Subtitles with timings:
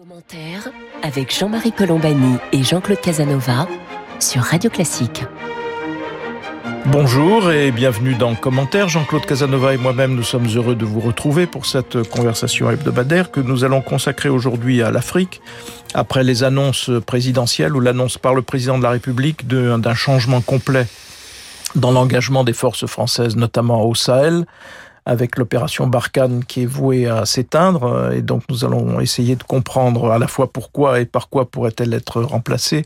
[0.00, 0.70] Commentaire
[1.02, 3.68] avec Jean-Marie Colombani et Jean-Claude Casanova
[4.18, 5.24] sur Radio Classique.
[6.86, 8.88] Bonjour et bienvenue dans Commentaire.
[8.88, 13.40] Jean-Claude Casanova et moi-même, nous sommes heureux de vous retrouver pour cette conversation hebdomadaire que
[13.40, 15.42] nous allons consacrer aujourd'hui à l'Afrique,
[15.92, 20.86] après les annonces présidentielles ou l'annonce par le président de la République d'un changement complet
[21.74, 24.46] dans l'engagement des forces françaises, notamment au Sahel,
[25.06, 28.12] avec l'opération Barkhane qui est vouée à s'éteindre.
[28.12, 31.92] Et donc nous allons essayer de comprendre à la fois pourquoi et par quoi pourrait-elle
[31.94, 32.84] être remplacée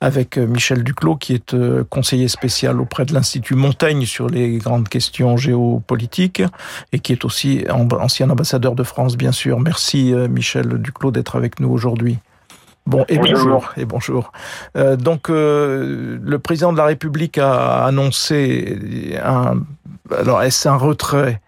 [0.00, 4.58] avec euh, Michel Duclos qui est euh, conseiller spécial auprès de l'Institut Montaigne sur les
[4.58, 6.42] grandes questions géopolitiques
[6.92, 9.60] et qui est aussi ancien ambassadeur de France bien sûr.
[9.60, 12.18] Merci euh, Michel Duclos d'être avec nous aujourd'hui.
[12.86, 13.72] Bon, et bonjour.
[13.76, 14.32] Et bonjour.
[14.76, 19.60] Euh, donc, euh, le président de la République a annoncé un.
[20.16, 21.40] Alors, est-ce un retrait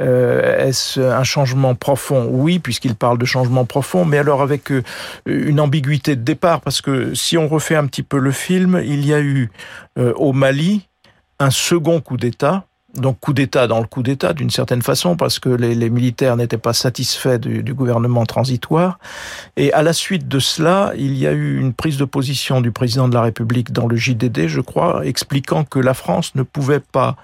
[0.00, 2.28] euh, Est-ce un changement profond?
[2.30, 4.82] Oui, puisqu'il parle de changement profond, mais alors avec euh,
[5.26, 9.04] une ambiguïté de départ, parce que si on refait un petit peu le film, il
[9.06, 9.50] y a eu
[9.98, 10.88] euh, au Mali
[11.40, 15.38] un second coup d'État donc coup d'État dans le coup d'État d'une certaine façon parce
[15.38, 18.98] que les, militaires n'étaient pas satisfaits du, gouvernement transitoire.
[19.56, 22.72] Et à la suite de cela, il y a eu une prise de position du
[22.72, 26.80] président de la République dans le JDD, je crois, expliquant que la France ne pouvait
[26.80, 27.16] pas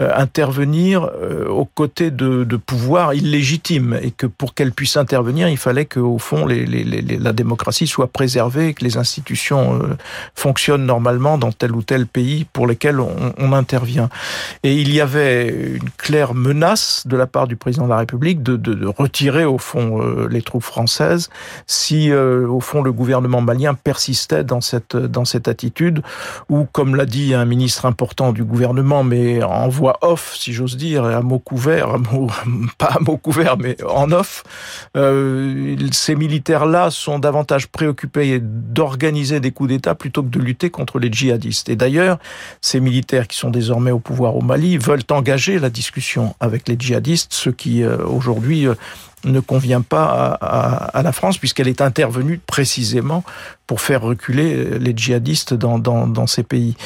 [0.00, 5.48] euh, intervenir euh, aux côtés de, de pouvoirs illégitimes et que pour qu'elle puisse intervenir,
[5.48, 9.96] il fallait qu'au fond la démocratie soit préservée et que les institutions euh,
[10.34, 14.10] fonctionnent normalement dans tel ou tel pays pour lesquels on, on intervient.
[14.62, 17.98] Et il y a avait une claire menace de la part du président de la
[17.98, 21.30] République de, retirer au fond euh, les troupes françaises
[21.66, 26.02] si euh, au fond le gouvernement malien persistait dans cette dans cette attitude
[26.48, 30.76] ou comme l'a dit un ministre important du gouvernement mais en voix off si j'ose
[30.76, 31.96] dire à mot couvert
[32.78, 34.42] pas à mot couvert mais en off
[34.96, 40.70] euh, ces militaires là sont davantage préoccupés d'organiser des coups d'état plutôt que de lutter
[40.70, 41.68] contre les djihadistes.
[41.68, 42.18] Et d'ailleurs
[42.60, 46.68] ces militaires qui sont désormais au pouvoir au Mali veulent veulent engager la discussion avec
[46.68, 48.74] les djihadistes, ce qui euh, aujourd'hui euh,
[49.24, 53.24] ne convient pas à, la France puisqu'elle est intervenue précisément
[53.66, 56.76] pour faire reculer les djihadistes dans, ces pays.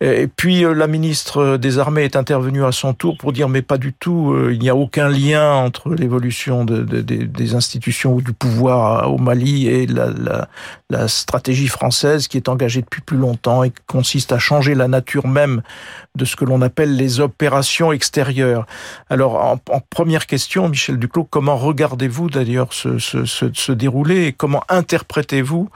[0.00, 3.78] Et puis la ministre des Armées est intervenue à son tour pour dire mais pas
[3.78, 8.22] du tout, il n'y a aucun lien entre l'évolution de, de, de, des institutions ou
[8.22, 13.70] du pouvoir au Mali et la stratégie française qui est engagée depuis plus longtemps et
[13.70, 15.62] qui consiste à changer la nature même
[16.14, 18.66] de ce que l'on appelle les opérations extérieures.
[19.10, 24.32] Alors en, en première question, Michel Duclos, comment regardez-vous d'ailleurs se, se, se, dérouler et
[24.32, 25.68] comment interprétez-vous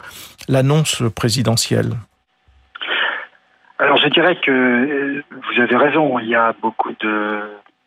[0.48, 1.92] l'annonce présidentielle?
[3.78, 6.90] Alors je dirais que vous avez raison, il y a beaucoup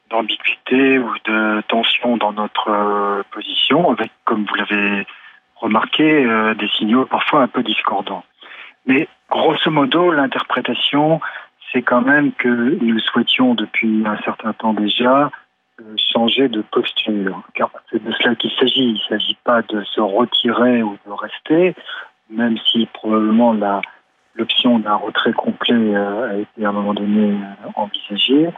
[0.09, 5.05] d'ambiguïté ou de tension dans notre position, avec, comme vous l'avez
[5.57, 8.23] remarqué, euh, des signaux parfois un peu discordants.
[8.85, 11.19] Mais grosso modo, l'interprétation,
[11.71, 15.29] c'est quand même que nous souhaitions depuis un certain temps déjà euh,
[15.97, 17.41] changer de posture.
[17.53, 18.83] Car c'est de cela qu'il s'agit.
[18.83, 21.75] Il ne s'agit pas de se retirer ou de rester,
[22.29, 23.81] même si probablement la
[24.37, 28.49] l'option d'un retrait complet euh, a été à un moment donné euh, envisagée.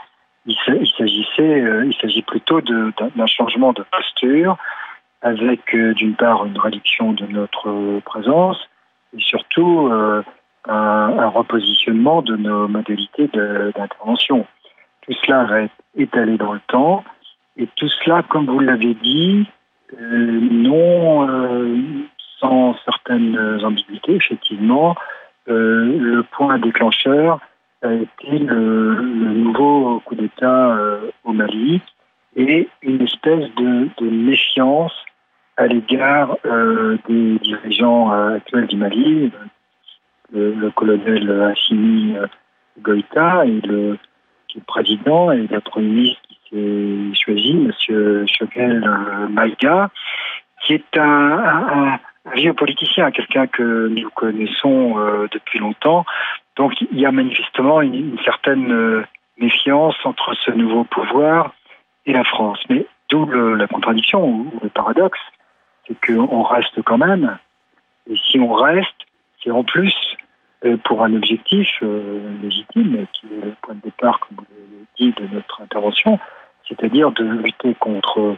[0.48, 0.56] Il
[0.98, 4.58] s'agissait, euh, il s'agit plutôt d'un changement de posture
[5.22, 8.58] avec euh, d'une part une réduction de notre présence
[9.16, 10.24] et surtout euh,
[10.70, 10.74] un,
[11.20, 14.46] un, repositionnement de nos modalités d'intervention.
[15.08, 17.04] Tout cela va être étalé dans le temps.
[17.58, 19.48] Et tout cela, comme vous l'avez dit,
[20.00, 21.28] euh, non
[22.40, 24.96] sans certaines ambiguïtés, effectivement,
[25.50, 27.40] euh, le point déclencheur
[27.82, 31.82] a été le, nouveau coup d'État euh, au Mali
[32.36, 34.94] et une espèce de, méfiance
[35.56, 39.32] à l'égard euh, des dirigeants euh, actuels du Mali,
[40.34, 42.28] le, le colonel euh,
[42.82, 43.98] Goïta et le,
[44.62, 48.26] président et le premier ministre qui s'est choisi, M.
[48.28, 49.90] Choguel euh, Maïga,
[50.62, 52.00] qui est un, un,
[52.36, 56.06] vieux politicien, quelqu'un que nous connaissons euh, depuis longtemps.
[56.56, 59.06] Donc il y a manifestement une, certaine euh,
[59.38, 61.54] méfiance entre ce nouveau pouvoir
[62.06, 62.60] et la France.
[62.70, 65.20] Mais d'où la contradiction ou le paradoxe,
[65.88, 67.38] c'est qu'on reste quand même.
[68.10, 68.96] Et si on reste,
[69.44, 69.96] c'est en plus
[70.84, 75.14] pour un objectif euh, légitime, qui est le point de départ, comme vous l'avez dit,
[75.22, 76.20] de notre intervention,
[76.68, 78.36] c'est-à-dire de lutter contre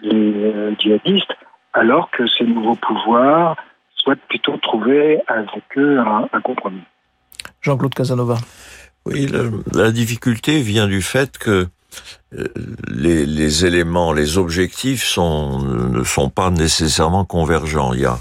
[0.00, 1.34] les euh, djihadistes
[1.72, 3.56] alors que ces nouveaux pouvoirs
[3.94, 6.82] souhaitent plutôt trouver avec eux un, un compromis.
[7.60, 8.38] Jean-Claude Casanova.
[9.04, 9.42] Oui, la,
[9.72, 11.68] la, difficulté vient du fait que
[12.88, 17.92] les, les, éléments, les objectifs sont, ne sont pas nécessairement convergents.
[17.92, 18.18] Il y a,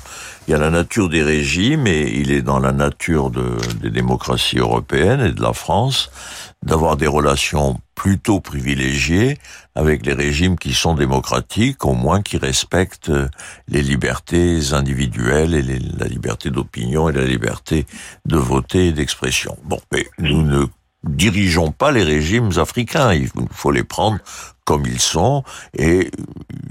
[0.50, 3.92] il y a la nature des régimes et il est dans la nature de, des
[3.92, 6.10] démocraties européennes et de la France
[6.66, 9.38] d'avoir des relations plutôt privilégiées
[9.76, 13.12] avec les régimes qui sont démocratiques, au moins qui respectent
[13.68, 17.86] les libertés individuelles et la liberté d'opinion et la liberté
[18.26, 19.56] de voter et d'expression.
[19.66, 20.66] Bon, mais nous ne
[21.04, 23.14] dirigeons pas les régimes africains.
[23.14, 24.18] Il faut les prendre
[24.70, 25.44] comme ils sont
[25.76, 26.12] et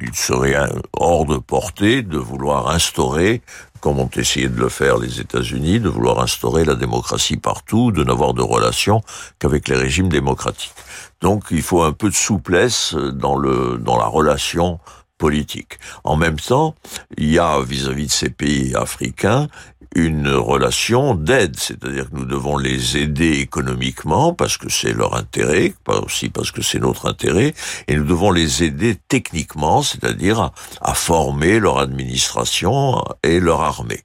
[0.00, 0.54] il serait
[0.92, 3.42] hors de portée de vouloir instaurer,
[3.80, 8.04] comme ont essayé de le faire les États-Unis, de vouloir instaurer la démocratie partout, de
[8.04, 9.02] n'avoir de relation
[9.38, 10.74] qu'avec les régimes démocratiques.
[11.20, 14.78] Donc il faut un peu de souplesse dans le dans la relation
[15.18, 15.78] politique.
[16.04, 16.74] En même temps,
[17.16, 19.48] il y a vis-à-vis de ces pays africains
[19.94, 25.74] une relation d'aide, c'est-à-dire que nous devons les aider économiquement parce que c'est leur intérêt,
[25.86, 27.54] aussi parce que c'est notre intérêt,
[27.86, 30.50] et nous devons les aider techniquement, c'est-à-dire
[30.80, 34.02] à, former leur administration et leur armée.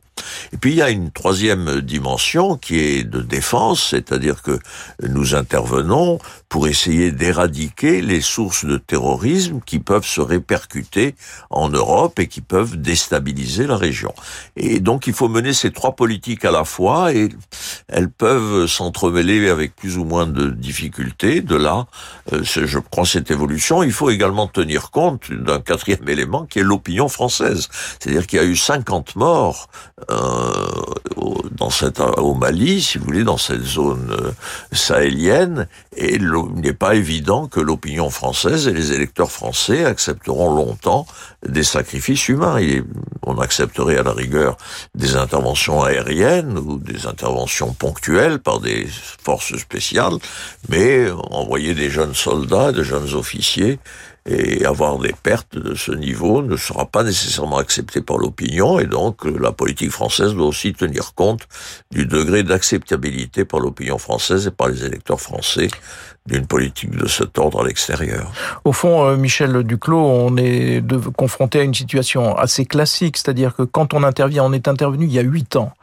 [0.51, 4.60] Et puis il y a une troisième dimension qui est de défense, c'est-à-dire que
[5.01, 6.19] nous intervenons
[6.50, 11.15] pour essayer d'éradiquer les sources de terrorisme qui peuvent se répercuter
[11.50, 14.13] en Europe et qui peuvent déstabiliser la région.
[14.56, 17.30] Et donc il faut mener ces trois politiques à la fois et
[17.88, 21.42] elles peuvent s'entremêler avec plus ou moins de difficultés.
[21.42, 21.88] De là,
[22.31, 23.83] euh, je crois cette évolution.
[23.83, 27.69] Il faut également tenir compte d'un quatrième élément qui est l'opinion française.
[28.00, 29.69] C'est-à-dire qu'il y a eu 50 morts
[31.56, 34.32] dans cette, au Mali, si vous voulez, dans cette zone euh,
[34.72, 41.06] sahélienne, et il n'est pas évident que l'opinion française et les électeurs français accepteront longtemps
[41.48, 42.60] des sacrifices humains.
[43.26, 44.58] on accepterait à la rigueur
[44.96, 48.88] des interventions aériennes ou des interventions ponctuelles par des
[49.24, 50.18] forces spéciales,
[50.70, 53.80] mais envoyer des jeunes soldats, des jeunes officiers,
[54.25, 58.86] et avoir des pertes de ce niveau ne sera pas nécessairement accepté par l'opinion et
[58.86, 61.42] donc euh, la politique française doit aussi tenir compte
[61.92, 65.68] du degré d'acceptabilité par l'opinion française et par les électeurs français
[66.25, 68.31] d'une politique de cet ordre à l'extérieur.
[68.64, 70.81] Au fond, euh, Michel Duclos, on est
[71.18, 75.12] confronté à une situation assez classique, c'est-à-dire que quand on intervient, on est intervenu il
[75.12, 75.74] y a huit ans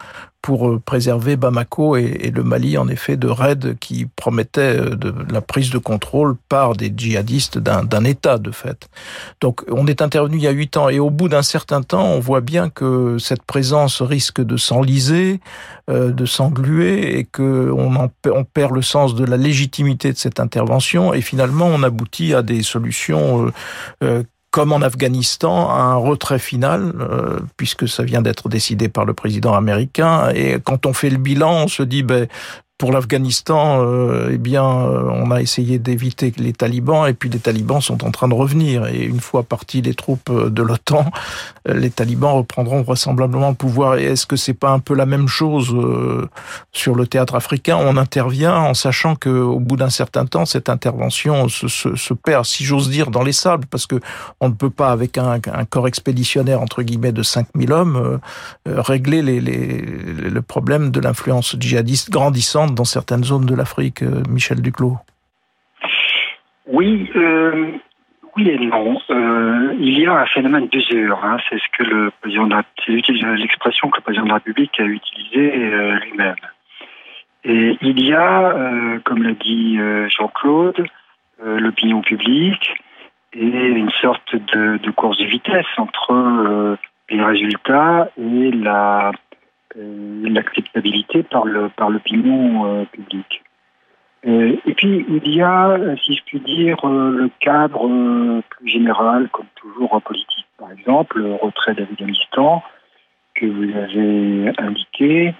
[0.43, 5.15] pour euh, préserver Bamako et, le Mali, en effet, de raids qui promettaient euh, de,
[5.31, 8.89] la prise de contrôle par des djihadistes d'un État, de fait.
[9.41, 12.07] Donc, on est intervenu il y a huit ans, et au bout d'un certain temps,
[12.07, 15.41] on voit bien que cette présence risque de s'enliser,
[15.91, 20.41] euh, de s'engluer, et que on, on perd le sens de la légitimité de cette
[20.41, 23.53] intervention, et finalement, on aboutit à des solutions
[24.03, 29.15] euh, comme en Afghanistan, un retrait final, euh, puisque ça vient d'être décidé par le
[29.15, 30.31] président américain.
[30.35, 32.27] Et quand on fait le bilan, on se dit, ben,
[32.81, 37.39] pour l'Afghanistan, euh, eh bien, euh, on a essayé d'éviter les talibans, et puis les
[37.39, 38.87] talibans sont en train de revenir.
[38.87, 41.05] Et une fois partis les troupes euh, de l'OTAN,
[41.67, 43.97] les talibans reprendront vraisemblablement le pouvoir.
[43.97, 45.77] Et est-ce que c'est pas un peu la même chose
[46.73, 47.77] sur le théâtre africain?
[47.79, 52.15] On intervient en sachant que, au bout d'un certain temps, cette intervention se, se, se
[52.15, 54.01] perd, si j'ose dire, dans les sables, parce que
[54.41, 58.21] on ne peut pas, avec un, un corps expéditionnaire entre guillemets de 5000 hommes,
[58.65, 64.23] régler les, les, le problème de l'influence djihadiste grandissante dans certaines zones de l'Afrique, euh,
[64.29, 64.97] Michel Duclos
[66.67, 67.73] Oui, euh,
[68.37, 69.01] oui et non.
[69.11, 71.19] Euh, il y a un phénomène d'usure.
[71.25, 72.13] Hein, c'est ce que le
[73.37, 75.51] l'expression que le président de la République a utilisée
[76.03, 76.37] lui-même.
[77.45, 78.55] Et il y a,
[79.05, 79.79] comme l'a dit
[80.09, 80.87] Jean-Claude,
[81.43, 82.75] l'opinion publique
[83.33, 86.77] et une sorte de, de course de vitesse entre
[87.09, 89.13] les résultats et la
[89.77, 93.43] l'acceptabilité par l'opinion euh, publique.
[94.27, 99.47] Euh, et puis il y a, si je puis dire, le cadre plus général, comme
[99.57, 100.47] toujours en politique.
[100.59, 102.63] Par exemple, le retrait d'Afghanistan
[103.35, 105.35] que vous avez indiqué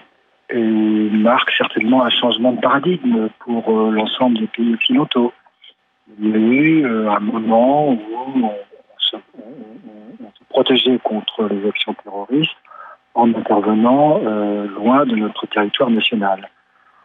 [0.53, 5.31] marque certainement un changement de paradigme pour l'ensemble des pays occidentaux.
[6.19, 7.99] Il y a eu un moment où
[8.43, 8.51] on
[8.97, 12.57] se, on se protégeait contre les actions terroristes
[13.13, 16.49] en intervenant euh, loin de notre territoire national.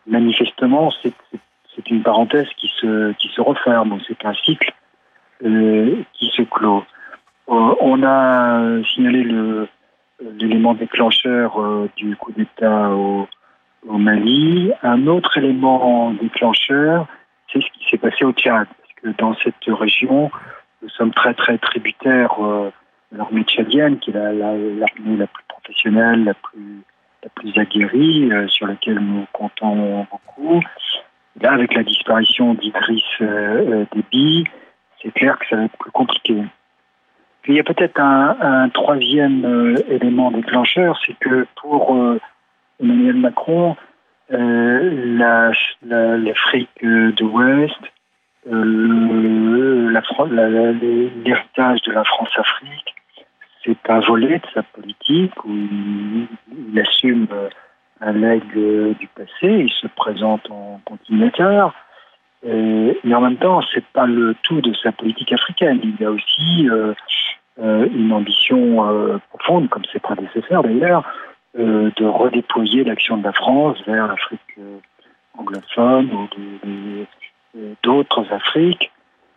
[0.06, 4.72] Manifestement, c'est une parenthèse qui se, qui se referme, c'est un cycle
[5.44, 6.84] euh, qui se clôt.
[7.48, 9.24] Euh, on a signalé
[10.20, 13.28] l'élément déclencheur euh, du coup d'État au,
[13.86, 14.72] au, Mali.
[14.82, 17.06] Un autre élément déclencheur,
[17.52, 20.30] c'est ce qui s'est passé au Tchad, parce que dans cette région,
[20.82, 22.70] nous sommes très très tributaires euh,
[23.12, 26.82] de l'armée tchadienne, qui est l'armée la, la, plus professionnelle, la plus,
[27.58, 30.60] aguerrie, euh, sur laquelle nous comptons beaucoup.
[31.40, 33.02] Là, avec la disparition d'Idriss
[33.92, 34.44] Déby,
[35.02, 36.42] c'est clair que ça va être plus compliqué.
[37.42, 41.94] Puis il y a peut-être un, troisième élément déclencheur, c'est que pour
[42.80, 43.76] Emmanuel Macron,
[44.30, 45.68] l'Afrique
[46.82, 47.80] de l'Ouest,
[51.24, 52.95] l'héritage de la France-Afrique,
[53.66, 57.26] c'est un volet de sa politique où il, assume
[58.00, 61.74] un legs du passé, il se présente en continuateur,
[62.46, 65.80] et, en même temps, c'est pas le tout de sa politique africaine.
[65.82, 66.92] Il y a aussi euh,
[67.60, 71.04] euh, une ambition euh, profonde, comme ses prédécesseurs d'ailleurs,
[71.56, 74.58] de redéployer l'action de la France vers l'Afrique
[75.38, 78.92] anglophone ou d'autres Afriques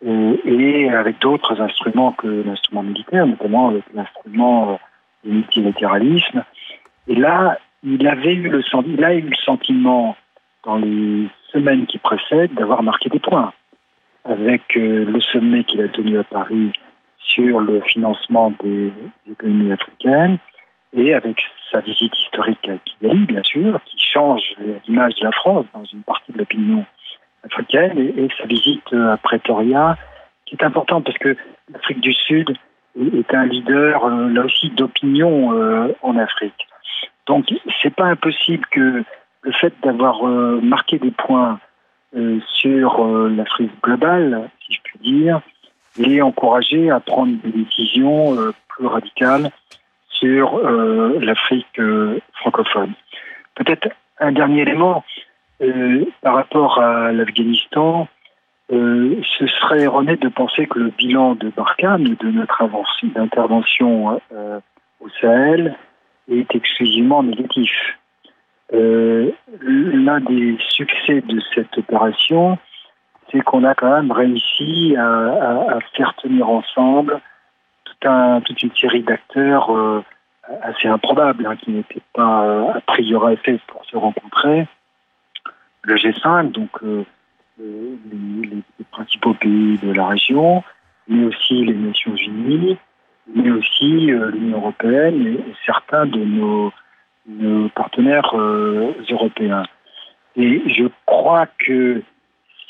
[0.06, 4.76] et, avec d'autres instruments que l'instrument militaire, notamment avec l'instrument euh,
[5.24, 6.44] du multilatéralisme.
[7.08, 10.16] Et là, il avait eu le, il a eu le sentiment
[10.64, 13.54] dans les semaines qui précèdent d'avoir marqué des points
[14.26, 16.72] avec euh, le sommet qu'il a tenu à Paris
[17.18, 18.92] sur le financement des,
[19.30, 20.38] économies africaines
[20.94, 21.42] et avec
[21.72, 24.42] sa visite historique à Kigali, bien sûr, qui change
[24.88, 26.86] l'image de la France dans une partie de l'opinion
[27.44, 29.98] africaine et, sa visite à Pretoria,
[30.46, 31.36] qui est importante parce que
[31.72, 32.56] l'Afrique du Sud
[32.98, 36.68] est un leader euh, là aussi d'opinion euh, en Afrique.
[37.28, 37.46] Donc
[37.82, 39.04] c'est pas impossible que
[39.42, 41.60] le fait d'avoir euh, marqué des points
[42.56, 45.42] sur l'Afrique globale, si je puis dire,
[46.00, 48.36] l'ait encouragé à prendre des décisions
[48.68, 49.52] plus radicales
[50.10, 50.58] sur
[51.20, 51.80] l'Afrique
[52.34, 52.94] francophone.
[53.54, 55.04] Peut-être un dernier élément,
[55.62, 58.08] euh, par rapport à l'Afghanistan,
[58.72, 62.64] euh, ce serait erroné de penser que le bilan de Barkhane, de notre
[63.16, 64.60] intervention euh,
[65.02, 65.76] au Sahel,
[66.32, 67.72] est exclusivement négatif.
[68.72, 72.60] L'un des succès de cette opération,
[73.32, 77.20] c'est qu'on a quand même réussi à, faire tenir ensemble
[77.84, 79.72] toute une série d'acteurs
[80.62, 84.68] assez improbables, hein, qui n'étaient pas a priori faits pour se rencontrer
[85.90, 87.04] le G5, donc euh,
[87.60, 90.64] euh, les, principaux pays de la région,
[91.08, 92.78] mais aussi les Nations Unies,
[93.34, 96.72] mais aussi euh, l'Union européenne et, certains de nos,
[97.76, 99.64] partenaires européens.
[100.36, 102.02] Et je crois que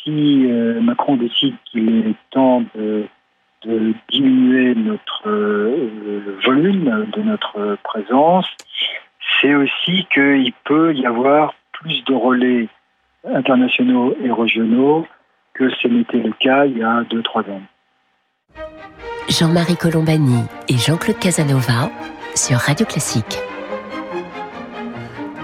[0.03, 0.47] si
[0.81, 3.05] Macron décide qu'il est temps de,
[4.09, 8.47] diminuer notre le volume de notre présence,
[9.39, 12.67] c'est aussi qu'il peut y avoir plus de relais
[13.33, 15.05] internationaux et régionaux
[15.53, 17.61] que ce n'était le cas il y a 2-3 ans.
[19.29, 21.91] Jean-Marie Colombani et Jean-Claude Casanova
[22.35, 23.39] sur Radio Classique.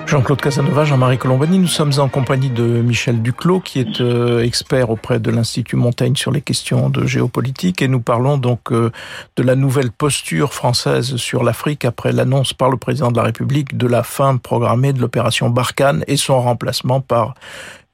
[0.08, 4.92] Jean-Claude Casanova, Jean-Marie Colombani, nous sommes en compagnie de Michel Duclos, qui est euh, expert
[4.92, 8.92] auprès de l'Institut Montaigne sur les questions de géopolitique, et nous parlons donc euh,
[9.36, 13.78] de la nouvelle posture française sur l'Afrique après l'annonce par le président de la République
[13.78, 17.34] de la fin programmée de l'opération Barkhane et son remplacement par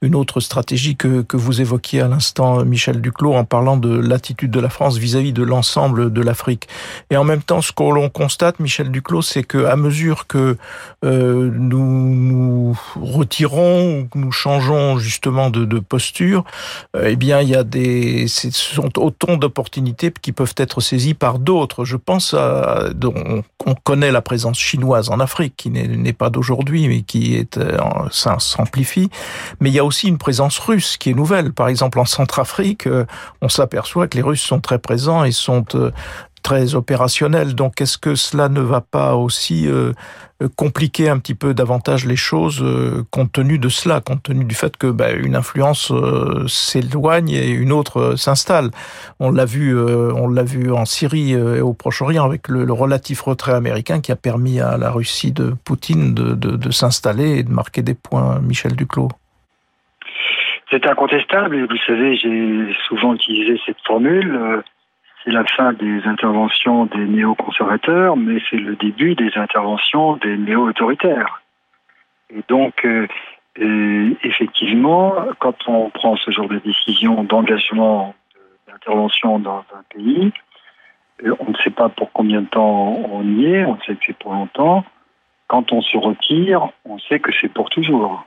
[0.02, 4.50] une autre stratégie que, que vous évoquiez à l'instant, Michel Duclos, en parlant de l'attitude
[4.50, 6.68] de la France vis-à-vis de l'ensemble de l'Afrique.
[7.10, 10.56] Et en même temps, ce que l'on constate, Michel Duclos, c'est que à mesure que
[11.04, 16.44] euh, nous nous retirons ou que nous changeons justement de, posture,
[16.96, 21.14] euh, eh bien, il y a des, ce sont autant d'opportunités qui peuvent être saisies
[21.14, 21.84] par d'autres.
[21.84, 26.88] Je pense à, on, on, connaît la présence chinoise en Afrique, qui n'est pas d'aujourd'hui,
[26.88, 27.78] mais qui est, euh,
[28.10, 29.08] s'amplifie.
[29.60, 31.52] Mais il y a aussi une présence russe qui est nouvelle.
[31.52, 33.04] Par exemple, en Centrafrique, euh,
[33.40, 35.90] on s'aperçoit que les Russes sont très présents et sont euh,
[36.42, 37.54] très opérationnels.
[37.54, 39.92] Donc, est-ce que cela ne va pas aussi euh,
[40.56, 42.64] compliquer un petit peu davantage les choses
[43.12, 45.92] compte tenu de cela, compte tenu du fait que bah, une influence
[46.48, 48.72] s'éloigne et une autre s'installe?
[49.20, 53.52] On l'a vu, on l'a vu en Syrie et au Proche-Orient avec le, relatif retrait
[53.52, 57.94] américain qui a permis à la Russie de Poutine de s'installer et de marquer des
[57.94, 58.40] points.
[58.40, 59.10] Michel Duclos.
[60.72, 64.34] C'est incontestable et vous savez, j'ai souvent utilisé cette formule.
[64.34, 64.62] Euh,
[65.22, 71.42] c'est la fin des interventions des néoconservateurs, mais c'est le début des interventions des néo-autoritaires.
[72.30, 73.06] Et donc, euh,
[74.24, 78.14] effectivement, quand on prend ce genre de décision d'engagement,
[78.66, 80.32] d'intervention dans un pays,
[81.22, 84.04] euh, on ne sait pas pour combien de temps on y est, on sait que
[84.06, 84.86] c'est pour longtemps.
[85.48, 88.24] Quand on se retire, on sait que c'est pour toujours.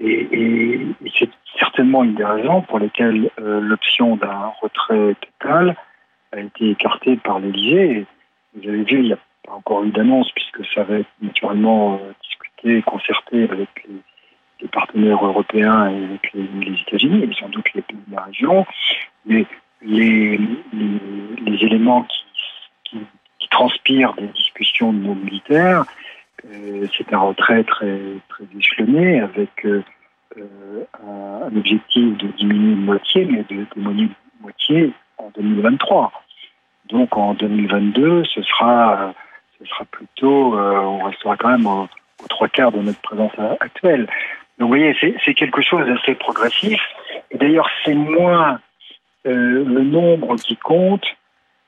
[0.00, 0.86] Et, et,
[1.18, 1.30] c'est
[1.74, 5.74] certainement une des raisons pour lesquelles euh, l'option d'un retrait total
[6.30, 8.06] a été écartée par l'Élysée.
[8.54, 11.94] Vous avez vu, il n'y a pas encore eu d'annonce puisque ça va être naturellement
[11.94, 17.66] euh, discuté et concerté avec les, partenaires européens et avec les, États-Unis, et sans doute
[17.74, 18.64] les pays de la région,
[19.26, 19.44] mais
[19.82, 20.40] les,
[20.72, 22.06] les, éléments
[22.84, 22.98] qui,
[23.50, 25.84] transpirent des discussions de nos militaires,
[26.50, 29.64] euh, c'est un retrait très, très échelonné avec
[30.36, 34.08] un, objectif de diminuer de moitié, mais de de
[34.40, 36.12] moitié en 2023.
[36.88, 39.14] Donc en 2022, ce sera,
[39.58, 41.88] ce sera plutôt, on restera quand même au,
[42.22, 44.06] aux trois quarts de notre présence actuelle.
[44.58, 46.80] Donc vous voyez, c'est quelque chose d'assez progressif.
[47.30, 48.60] Et d'ailleurs, c'est moins
[49.26, 51.04] euh, le nombre qui compte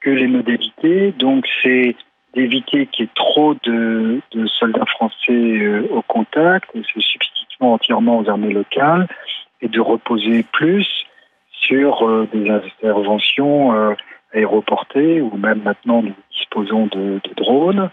[0.00, 1.12] que les modalités.
[1.12, 1.96] Donc c'est
[2.34, 7.72] d'éviter qu'il y ait trop de, de soldats français euh, au contact et se substituant
[7.74, 9.08] entièrement aux armées locales
[9.62, 10.86] et de reposer plus
[11.50, 13.96] sur euh, des interventions
[14.34, 17.90] aéroportées ou même maintenant nous disposons de, de drones,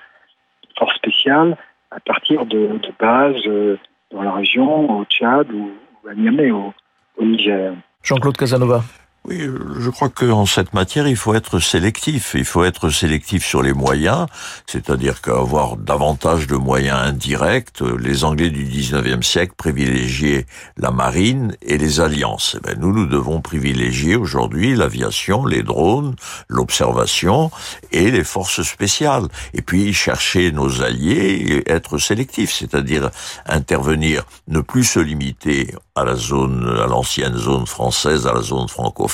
[0.77, 1.57] forces spéciales,
[1.91, 3.77] à partir de, bases euh,
[4.11, 5.71] dans la région, au Tchad ou,
[6.09, 6.73] à Niamey, au
[7.21, 7.73] Niger.
[8.03, 8.81] Jean-Claude Casanova.
[9.25, 9.39] Oui,
[9.79, 12.33] je crois qu'en cette matière, il faut être sélectif.
[12.37, 14.25] Il faut être sélectif sur les moyens,
[14.67, 17.79] c'est-à-dire qu'avoir davantage de moyens indirects.
[17.99, 22.57] Les Anglais du 19e siècle privilégiaient la marine et les alliances.
[22.59, 26.17] Eh bien, nous, nous devons privilégier aujourd'hui l'aviation, les drones,
[26.49, 27.49] l'observation
[27.93, 29.29] et les forces spéciales.
[29.53, 33.09] Et puis chercher nos alliés et être sélectif, c'est-à-dire
[33.45, 38.67] intervenir, ne plus se limiter à la zone, à l'ancienne zone française, à la zone
[38.67, 39.12] francophone,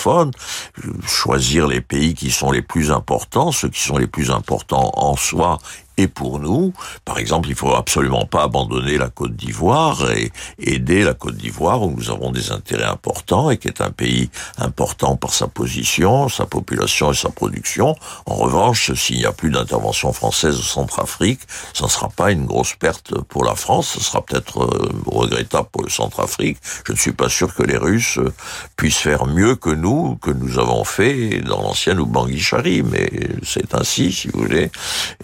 [1.05, 5.15] choisir les pays qui sont les plus importants, ceux qui sont les plus importants en
[5.15, 5.59] soi
[5.99, 6.71] et pour nous,
[7.03, 11.81] par exemple, il faut absolument pas abandonner la Côte d'Ivoire et aider la Côte d'Ivoire
[11.81, 16.29] où nous avons des intérêts importants et qui est un pays important par sa position,
[16.29, 17.97] sa population et sa production.
[18.25, 21.41] En revanche, s'il n'y a plus d'intervention française au Centrafrique,
[21.73, 25.67] ça ne sera pas une grosse perte pour la France, ce sera peut-être euh, regrettable
[25.69, 26.59] pour le Centrafrique.
[26.87, 28.33] Je ne suis pas sûr que les Russes euh,
[28.77, 33.09] puissent faire mieux que nous, que nous avons fait dans l'ancienne Oubangui-Chari, mais
[33.43, 34.71] c'est ainsi, si vous voulez.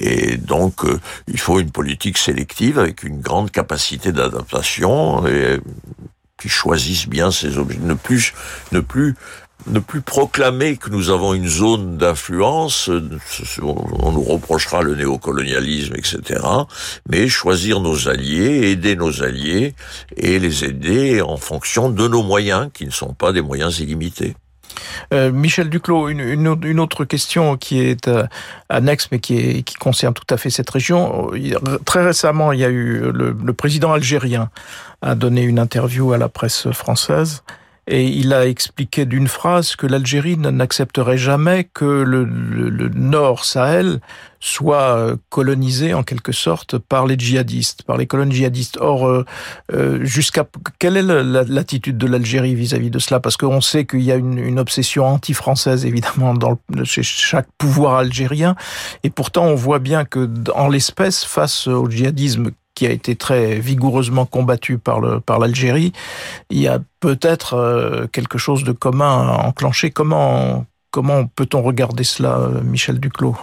[0.01, 5.59] Et donc, donc euh, il faut une politique sélective avec une grande capacité d'adaptation et
[6.41, 8.33] qui choisissent bien ses objets, ne plus
[8.71, 9.13] ne plus
[9.67, 12.89] ne plus proclamer que nous avons une zone d'influence,
[13.61, 16.43] on nous reprochera le néocolonialisme, etc.,
[17.09, 19.73] mais choisir nos alliés, aider nos alliés
[20.17, 24.35] et les aider en fonction de nos moyens, qui ne sont pas des moyens illimités.
[25.13, 28.25] Euh, Michel Duclos, une, autre question qui est euh,
[28.69, 31.31] annexe, mais qui, concerne tout à fait cette région.
[31.85, 34.49] Très récemment, il y a eu le président algérien
[35.01, 37.43] a donné une interview à la presse française
[37.87, 42.25] et il a expliqué d'une phrase que l'Algérie n'accepterait jamais que le,
[42.95, 43.99] nord Sahel
[44.39, 48.77] soit euh, colonisé en quelque sorte par les djihadistes, par les colonnes djihadistes.
[48.79, 49.25] Or, euh,
[49.73, 50.47] euh, jusqu'à
[50.79, 53.19] quelle est l'attitude de l'Algérie vis-à-vis de cela?
[53.19, 58.55] Parce qu'on sait qu'il y a une, obsession anti-française évidemment dans chez chaque pouvoir algérien,
[59.03, 63.55] et pourtant on voit bien que en l'espèce, face au djihadisme qui a été très
[63.55, 65.93] vigoureusement combattu par l'Algérie,
[66.49, 69.91] il y a peut-être euh, quelque chose de commun enclenché.
[69.91, 73.35] Comment comment peut-on regarder cela, Michel Duclos?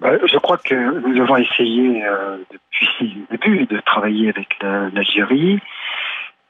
[0.00, 5.60] Bah, Je crois que nous avons essayé euh, depuis le début de travailler avec l'Algérie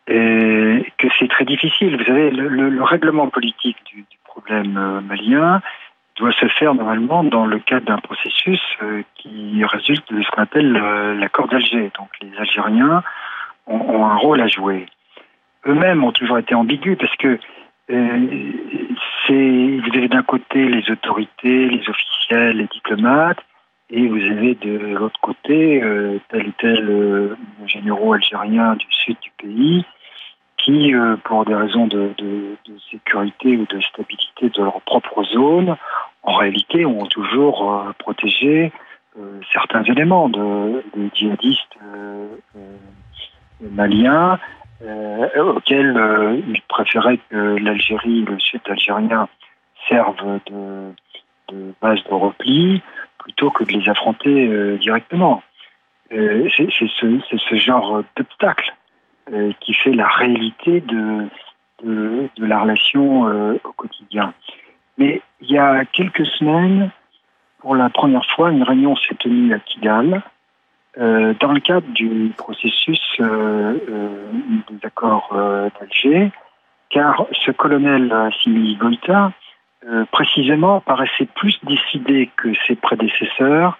[0.08, 1.96] et que c'est très difficile.
[1.96, 5.62] Vous savez, le, règlement politique du, problème euh, malien
[6.16, 10.42] doit se faire normalement dans le cadre d'un processus euh, qui résulte de ce qu'on
[10.42, 11.90] appelle euh, l'accord d'Alger.
[11.98, 13.02] Donc les Algériens
[13.66, 14.86] ont, un rôle à jouer.
[15.66, 17.38] Eux-mêmes ont toujours été ambigus parce que
[17.90, 18.52] euh,
[19.26, 23.38] c'est vous avez d'un côté les autorités, les officiels, les diplomates,
[23.90, 25.80] et vous avez de l'autre côté
[26.28, 29.84] tel et tel généraux algériens du sud du pays
[30.66, 32.10] qui, pour des raisons de,
[32.90, 35.76] sécurité ou de stabilité de leur propre zone,
[36.24, 38.72] en réalité, ont toujours euh, protégé
[39.16, 40.82] euh, certains éléments de,
[41.14, 42.26] djihadistes euh,
[43.60, 44.38] maliens
[45.38, 49.26] auxquels ils préféraient que l'Algérie, le sud algérien,
[49.88, 52.82] servent de, base de repli
[53.18, 55.42] plutôt que de les affronter directement.
[56.10, 58.75] c'est ce, genre d'obstacle
[59.60, 61.26] qui fait la réalité de,
[61.82, 63.22] de, la relation
[63.64, 64.32] au quotidien.
[64.98, 66.90] Mais il y a quelques semaines,
[67.58, 70.14] pour la première fois, une réunion s'est tenue à Kigali
[70.98, 74.30] euh, dans le cadre du processus euh, euh,
[74.70, 75.36] des accords
[75.78, 76.30] d'Alger,
[76.88, 79.32] car ce colonel Simi Goïta,
[80.10, 83.78] précisément, paraissait plus décidé que ses prédécesseurs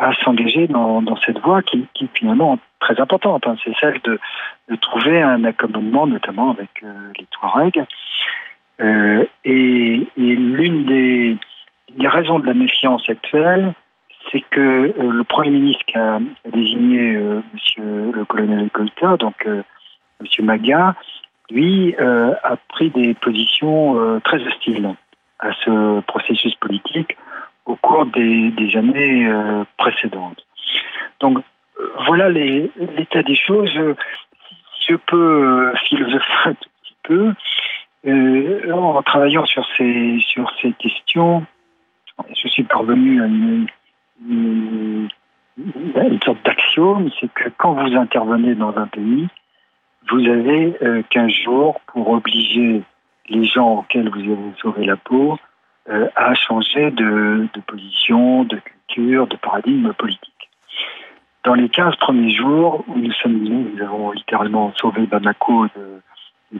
[0.00, 3.46] à s'engager dans, cette voie qui, qui, finalement très importante.
[3.46, 3.56] Hein.
[3.62, 4.18] C'est celle de,
[4.80, 6.82] trouver un accommodement, notamment avec
[7.18, 7.84] les Touaregs.
[9.44, 11.36] et, l'une des,
[12.08, 13.74] raisons de la méfiance actuelle,
[14.32, 16.18] c'est que le Premier ministre qui a,
[16.50, 17.18] désigné
[17.52, 19.46] Monsieur le colonel Goïta, donc
[20.20, 20.94] Monsieur Maga,
[21.50, 24.94] lui a pris des positions très hostiles
[25.40, 27.18] à ce processus politique
[27.70, 30.44] au cours des, années euh, précédentes.
[31.20, 33.70] Donc euh, voilà l'état des choses.
[34.80, 37.34] Si je peux euh, philosopher un tout petit peu,
[38.72, 40.18] en travaillant sur ces,
[40.78, 41.44] questions,
[42.34, 43.66] je suis parvenu à une,
[44.28, 45.08] une,
[46.24, 49.28] sorte d'axiome, c'est que quand vous intervenez dans un pays,
[50.10, 50.74] vous avez
[51.10, 52.82] 15 jours pour obliger
[53.28, 55.38] les gens auxquels vous avez sauvé la peau
[55.90, 60.50] euh, à changer de, position, de culture, de paradigme politique.
[61.44, 66.00] Dans les 15 premiers jours où nous sommes venus, nous avons littéralement sauvé Bamako de,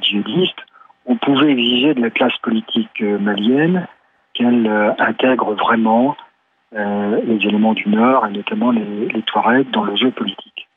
[0.01, 0.59] djihadistes,
[1.07, 3.87] on pouvait exiger de la classe politique euh, malienne
[4.35, 6.17] qu'elle euh, intègre vraiment
[6.73, 10.69] les éléments du Nord, et notamment les, les Touaregs, dans le jeu politique.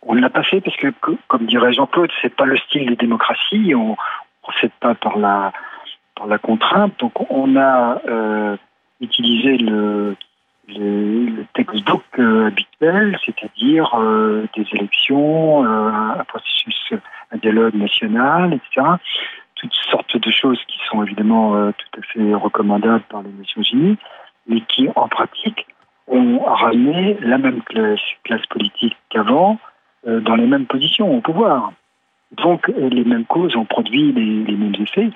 [0.00, 0.88] On ne l'a pas fait parce que,
[1.26, 3.74] comme dirait Jean-Claude, c'est pas le style des démocraties.
[3.74, 3.94] On ne
[4.40, 5.52] procède pas par la,
[6.26, 6.98] la contrainte.
[6.98, 8.56] Donc on a euh,
[9.00, 10.16] utilisé le,
[10.68, 16.92] le, textbook euh, habituel, c'est-à-dire euh, des élections, un processus,
[17.32, 18.86] un dialogue national, etc.
[19.56, 23.98] Toutes sortes de choses qui sont évidemment tout à fait recommandables par les Nations Unies,
[24.46, 25.66] mais qui en pratique
[26.06, 29.58] ont ramené la même classe politique qu'avant
[30.06, 31.72] dans les mêmes positions au pouvoir.
[32.36, 35.10] Donc les mêmes causes ont produit les mêmes effets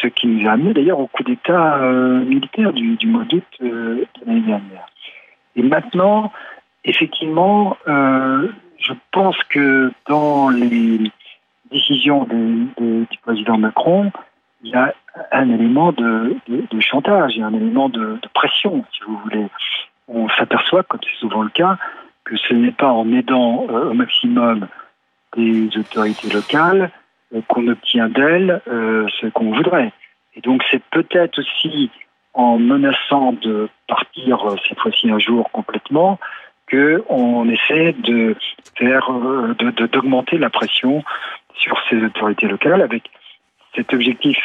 [0.00, 4.04] ce qui nous a amené d'ailleurs au coup d'État euh, militaire du, mois d'août euh,
[4.20, 4.86] de l'année dernière.
[5.56, 6.32] Et maintenant,
[6.84, 11.10] effectivement, euh, je pense que dans les
[11.70, 14.12] décisions du président Macron,
[14.62, 14.94] il y a
[15.32, 16.36] un élément de,
[16.80, 19.46] chantage, il y a un élément de, pression, si vous voulez.
[20.08, 21.78] On s'aperçoit, comme c'est souvent le cas,
[22.24, 24.68] que ce n'est pas en aidant au maximum
[25.36, 26.90] des autorités locales
[27.48, 29.92] qu'on obtient d'elle euh, ce qu'on voudrait.
[30.34, 31.90] Et donc c'est peut-être aussi
[32.34, 36.18] en menaçant de partir euh, cette fois-ci un jour complètement
[36.70, 38.36] qu'on essaie de
[38.76, 39.54] faire euh,
[39.92, 41.04] d'augmenter la pression
[41.54, 43.04] sur ces autorités locales avec
[43.74, 44.36] cet objectif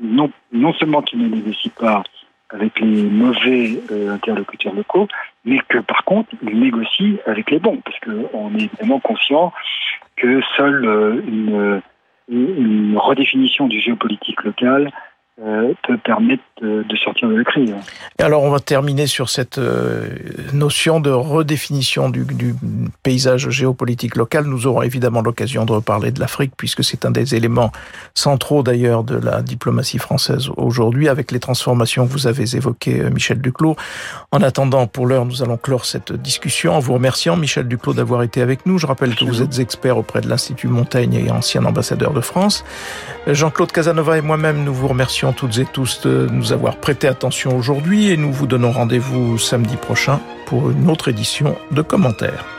[0.00, 2.02] non, non seulement qui ne négocie pas
[2.50, 3.80] avec les mauvais
[4.10, 5.08] interlocuteurs locaux,
[5.44, 9.52] mais que par contre, il négocie avec les bons, parce qu'on est évidemment conscient
[10.16, 10.84] que seule
[11.26, 11.82] une
[12.28, 14.90] une redéfinition du géopolitique local euh,
[15.36, 17.74] peut permettre de, sortir de la crise.
[18.18, 20.08] alors on va terminer sur cette euh,
[20.52, 22.24] notion de redéfinition du,
[23.02, 24.44] paysage géopolitique local.
[24.44, 27.72] Nous aurons évidemment l'occasion de reparler de l'Afrique puisque c'est un des éléments
[28.14, 33.10] centraux d'ailleurs de la diplomatie française aujourd'hui avec les transformations que vous avez évoquées, euh,
[33.10, 33.76] Michel Duclos.
[34.30, 38.22] En attendant, pour l'heure, nous allons clore cette discussion en vous remerciant, Michel Duclos, d'avoir
[38.22, 38.78] été avec nous.
[38.78, 42.64] Je rappelle que vous êtes expert auprès de l'Institut Montaigne et ancien ambassadeur de France.
[43.26, 44.88] Jean-Claude Casanova et moi-même, nous vous
[45.32, 49.76] toutes et tous de nous avoir prêté attention aujourd'hui et nous vous donnons rendez-vous samedi
[49.76, 52.53] prochain pour une autre édition de commentaires.